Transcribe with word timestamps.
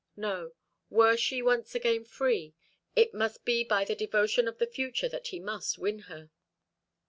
No, 0.17 0.53
were 0.89 1.15
she 1.15 1.43
once 1.43 1.75
again 1.75 2.05
free, 2.05 2.55
it 2.95 3.13
would 3.13 3.37
be 3.45 3.63
by 3.63 3.85
the 3.85 3.93
devotion 3.93 4.47
of 4.47 4.57
the 4.57 4.65
future 4.65 5.07
that 5.09 5.27
he 5.27 5.39
must 5.39 5.77
win 5.77 5.99
her. 6.09 6.31